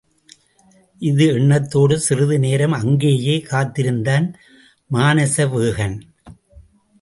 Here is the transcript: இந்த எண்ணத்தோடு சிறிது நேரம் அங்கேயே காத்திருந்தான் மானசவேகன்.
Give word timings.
இந்த 1.01 1.25
எண்ணத்தோடு 1.25 1.99
சிறிது 1.99 2.39
நேரம் 2.39 2.71
அங்கேயே 2.71 3.35
காத்திருந்தான் 3.39 4.27
மானசவேகன். 4.91 5.95